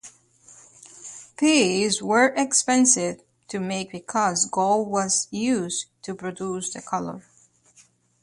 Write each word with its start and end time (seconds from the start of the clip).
These 1.37 2.01
were 2.01 2.33
expensive 2.35 3.21
to 3.49 3.59
make 3.59 3.91
because 3.91 4.47
gold 4.49 4.87
was 4.89 5.27
used 5.29 5.89
to 6.01 6.15
produce 6.15 6.73
the 6.73 6.81
color. 6.81 7.21